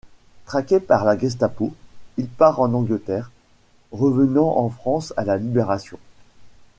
Traqué 0.47 0.79
par 0.79 1.05
la 1.05 1.15
Gestapo, 1.15 1.71
il 2.17 2.27
part 2.27 2.59
en 2.59 2.73
Angleterre, 2.73 3.29
revenant 3.91 4.57
en 4.57 4.67
France 4.67 5.13
à 5.15 5.23
la 5.23 5.37
Libération. 5.37 5.99